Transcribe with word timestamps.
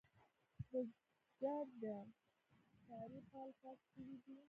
بزگر 0.71 1.65
د 1.81 1.85
سپارې 2.71 3.19
پال 3.31 3.49
پس 3.59 3.77
شوی 3.91 4.13
دی. 4.23 4.35